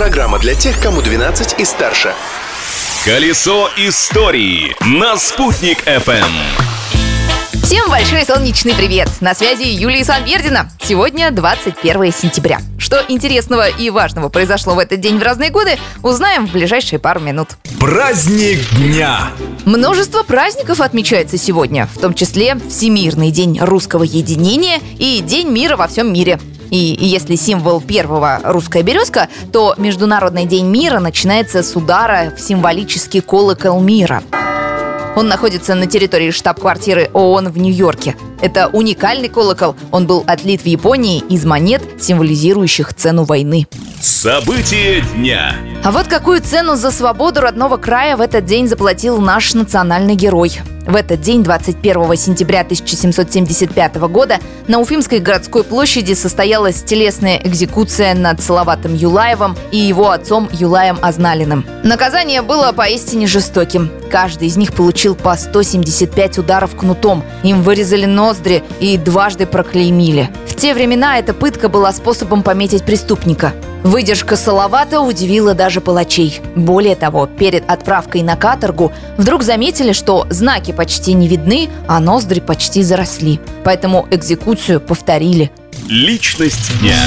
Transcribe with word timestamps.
Программа 0.00 0.38
для 0.38 0.54
тех, 0.54 0.80
кому 0.80 1.02
12 1.02 1.60
и 1.60 1.64
старше. 1.66 2.14
Колесо 3.04 3.68
истории 3.76 4.74
на 4.80 5.18
«Спутник 5.18 5.86
FM. 5.86 6.24
Всем 7.62 7.90
большой 7.90 8.24
солнечный 8.24 8.74
привет! 8.74 9.10
На 9.20 9.34
связи 9.34 9.64
Юлия 9.64 10.02
Санвердина. 10.02 10.70
Сегодня 10.82 11.30
21 11.30 12.12
сентября. 12.14 12.60
Что 12.78 13.04
интересного 13.08 13.68
и 13.68 13.90
важного 13.90 14.30
произошло 14.30 14.74
в 14.74 14.78
этот 14.78 15.00
день 15.00 15.18
в 15.18 15.22
разные 15.22 15.50
годы, 15.50 15.78
узнаем 16.02 16.46
в 16.46 16.52
ближайшие 16.52 16.98
пару 16.98 17.20
минут. 17.20 17.50
Праздник 17.78 18.58
дня. 18.76 19.32
Множество 19.66 20.22
праздников 20.22 20.80
отмечается 20.80 21.36
сегодня, 21.36 21.86
в 21.86 22.00
том 22.00 22.14
числе 22.14 22.56
Всемирный 22.70 23.30
день 23.30 23.58
русского 23.60 24.04
единения 24.04 24.80
и 24.98 25.20
День 25.20 25.50
мира 25.50 25.76
во 25.76 25.88
всем 25.88 26.10
мире. 26.10 26.40
И 26.70 26.96
если 26.98 27.36
символ 27.36 27.80
первого 27.80 28.40
русская 28.44 28.82
березка, 28.82 29.28
то 29.52 29.74
Международный 29.76 30.46
день 30.46 30.66
мира 30.66 31.00
начинается 31.00 31.62
с 31.62 31.76
удара 31.76 32.32
в 32.36 32.40
символический 32.40 33.20
колокол 33.20 33.80
мира. 33.80 34.22
Он 35.16 35.26
находится 35.26 35.74
на 35.74 35.86
территории 35.86 36.30
штаб-квартиры 36.30 37.10
ООН 37.12 37.50
в 37.50 37.58
Нью-Йорке. 37.58 38.16
Это 38.40 38.68
уникальный 38.68 39.28
колокол. 39.28 39.74
Он 39.90 40.06
был 40.06 40.24
отлит 40.26 40.62
в 40.62 40.66
Японии 40.66 41.18
из 41.28 41.44
монет, 41.44 41.82
символизирующих 42.00 42.94
цену 42.94 43.24
войны. 43.24 43.66
События 44.00 45.02
дня. 45.14 45.54
А 45.82 45.92
вот 45.92 46.08
какую 46.08 46.42
цену 46.42 46.76
за 46.76 46.90
свободу 46.90 47.40
родного 47.40 47.78
края 47.78 48.18
в 48.18 48.20
этот 48.20 48.44
день 48.44 48.68
заплатил 48.68 49.18
наш 49.18 49.54
национальный 49.54 50.14
герой. 50.14 50.60
В 50.86 50.94
этот 50.94 51.22
день, 51.22 51.42
21 51.42 52.16
сентября 52.16 52.60
1775 52.60 53.96
года, 54.08 54.38
на 54.68 54.78
Уфимской 54.78 55.20
городской 55.20 55.64
площади 55.64 56.12
состоялась 56.12 56.82
телесная 56.82 57.40
экзекуция 57.42 58.14
над 58.14 58.42
Салаватом 58.42 58.94
Юлаевым 58.94 59.56
и 59.70 59.78
его 59.78 60.10
отцом 60.10 60.50
Юлаем 60.52 60.98
Азналиным. 61.00 61.64
Наказание 61.82 62.42
было 62.42 62.72
поистине 62.72 63.26
жестоким. 63.26 63.90
Каждый 64.10 64.48
из 64.48 64.58
них 64.58 64.74
получил 64.74 65.14
по 65.14 65.34
175 65.34 66.38
ударов 66.38 66.76
кнутом. 66.76 67.24
Им 67.42 67.62
вырезали 67.62 68.04
ноздри 68.04 68.62
и 68.80 68.98
дважды 68.98 69.46
проклеймили. 69.46 70.28
В 70.60 70.62
те 70.62 70.74
времена 70.74 71.18
эта 71.18 71.32
пытка 71.32 71.70
была 71.70 71.90
способом 71.90 72.42
пометить 72.42 72.82
преступника. 72.82 73.54
Выдержка 73.82 74.36
Салавата 74.36 75.00
удивила 75.00 75.54
даже 75.54 75.80
палачей. 75.80 76.42
Более 76.54 76.96
того, 76.96 77.26
перед 77.26 77.64
отправкой 77.66 78.20
на 78.20 78.36
каторгу 78.36 78.92
вдруг 79.16 79.42
заметили, 79.42 79.92
что 79.92 80.26
знаки 80.28 80.72
почти 80.72 81.14
не 81.14 81.28
видны, 81.28 81.70
а 81.88 81.98
ноздри 81.98 82.40
почти 82.40 82.82
заросли. 82.82 83.40
Поэтому 83.64 84.06
экзекуцию 84.10 84.82
повторили. 84.82 85.50
Личность 85.88 86.78
дня. 86.80 86.98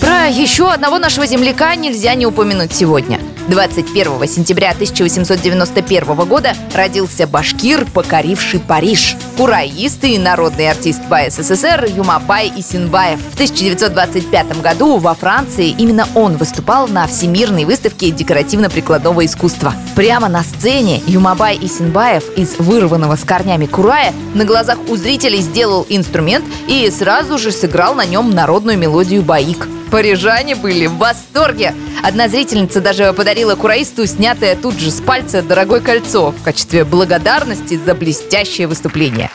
Про 0.00 0.28
еще 0.28 0.70
одного 0.70 1.00
нашего 1.00 1.26
земляка 1.26 1.74
нельзя 1.74 2.14
не 2.14 2.26
упомянуть 2.26 2.72
сегодня– 2.72 3.18
21 3.50 4.28
сентября 4.28 4.70
1891 4.70 6.14
года 6.24 6.54
родился 6.72 7.26
башкир, 7.26 7.84
покоривший 7.84 8.60
Париж. 8.60 9.16
Кураист 9.40 10.04
и 10.04 10.18
народный 10.18 10.70
артист 10.70 11.00
БССР 11.08 11.86
Юмабай 11.96 12.52
Исинбаев. 12.54 13.18
В 13.30 13.32
1925 13.32 14.60
году 14.60 14.98
во 14.98 15.14
Франции 15.14 15.74
именно 15.78 16.06
он 16.14 16.36
выступал 16.36 16.88
на 16.88 17.06
Всемирной 17.06 17.64
выставке 17.64 18.10
декоративно-прикладного 18.10 19.24
искусства. 19.24 19.72
Прямо 19.96 20.28
на 20.28 20.42
сцене 20.42 21.00
Юмабай 21.06 21.56
Исинбаев 21.58 22.24
из 22.36 22.58
вырванного 22.58 23.16
с 23.16 23.24
корнями 23.24 23.64
курая 23.64 24.12
на 24.34 24.44
глазах 24.44 24.76
у 24.88 24.96
зрителей 24.96 25.40
сделал 25.40 25.86
инструмент 25.88 26.44
и 26.68 26.90
сразу 26.90 27.38
же 27.38 27.50
сыграл 27.50 27.94
на 27.94 28.04
нем 28.04 28.28
народную 28.28 28.76
мелодию 28.76 29.22
баик. 29.22 29.66
Парижане 29.90 30.54
были 30.54 30.86
в 30.86 30.98
восторге. 30.98 31.74
Одна 32.02 32.28
зрительница 32.28 32.80
даже 32.80 33.12
подарила 33.12 33.56
кураисту 33.56 34.06
снятое 34.06 34.54
тут 34.54 34.78
же 34.78 34.90
с 34.90 35.00
пальца 35.00 35.42
дорогое 35.42 35.80
кольцо 35.80 36.30
в 36.30 36.42
качестве 36.42 36.84
благодарности 36.84 37.78
за 37.84 37.94
блестящее 37.94 38.68
выступление. 38.68 39.29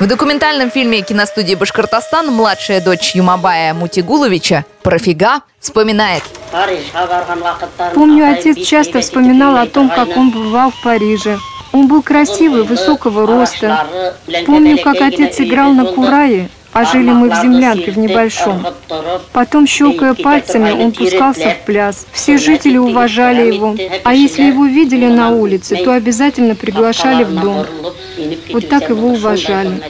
В 0.00 0.06
документальном 0.06 0.70
фильме 0.70 1.02
киностудии 1.02 1.54
«Башкортостан» 1.54 2.26
младшая 2.26 2.80
дочь 2.80 3.14
Юмабая 3.14 3.72
Мутигуловича 3.74 4.64
Профига 4.82 5.42
вспоминает. 5.60 6.22
Помню, 7.94 8.30
отец 8.30 8.58
часто 8.66 9.00
вспоминал 9.00 9.56
о 9.56 9.66
том, 9.66 9.88
как 9.88 10.16
он 10.16 10.30
бывал 10.30 10.72
в 10.72 10.82
Париже. 10.82 11.38
Он 11.72 11.88
был 11.88 12.02
красивый, 12.02 12.64
высокого 12.64 13.26
роста. 13.26 13.86
Помню, 14.46 14.78
как 14.82 15.00
отец 15.00 15.40
играл 15.40 15.72
на 15.72 15.86
курае, 15.86 16.50
а 16.72 16.84
жили 16.84 17.10
мы 17.10 17.30
в 17.30 17.34
землянке 17.40 17.92
в 17.92 17.98
небольшом. 17.98 18.66
Потом, 19.32 19.66
щелкая 19.66 20.14
пальцами, 20.14 20.70
он 20.70 20.92
пускался 20.92 21.50
в 21.50 21.64
пляс. 21.64 22.06
Все 22.12 22.36
жители 22.36 22.76
уважали 22.76 23.52
его, 23.54 23.76
а 24.02 24.12
если 24.12 24.42
его 24.42 24.66
видели 24.66 25.06
на 25.06 25.30
улице, 25.30 25.76
то 25.76 25.92
обязательно 25.92 26.56
приглашали 26.56 27.24
в 27.24 27.32
дом. 27.34 27.64
Вот 28.52 28.68
так 28.68 28.88
его 28.88 29.08
уважали. 29.08 29.80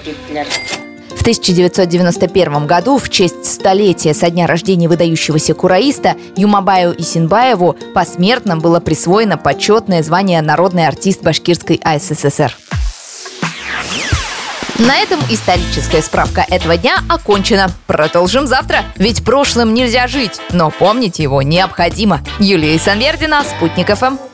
В 1.10 1.20
1991 1.24 2.66
году 2.66 2.98
в 2.98 3.08
честь 3.08 3.46
столетия 3.46 4.12
со 4.12 4.28
дня 4.28 4.46
рождения 4.46 4.88
выдающегося 4.88 5.54
кураиста 5.54 6.16
Юмабаю 6.36 6.94
Исинбаеву 7.00 7.76
посмертно 7.94 8.58
было 8.58 8.80
присвоено 8.80 9.38
почетное 9.38 10.02
звание 10.02 10.42
«Народный 10.42 10.86
артист 10.86 11.22
Башкирской 11.22 11.80
АССР». 11.82 12.54
На 14.78 14.98
этом 14.98 15.20
историческая 15.30 16.02
справка 16.02 16.44
этого 16.50 16.76
дня 16.76 16.98
окончена. 17.08 17.70
Продолжим 17.86 18.46
завтра, 18.46 18.82
ведь 18.96 19.24
прошлым 19.24 19.72
нельзя 19.72 20.08
жить, 20.08 20.40
но 20.50 20.70
помнить 20.70 21.20
его 21.20 21.42
необходимо. 21.42 22.20
Юлия 22.40 22.78
Санвердина, 22.78 23.44
Спутник 23.44 23.96
ФМ. 23.96 24.33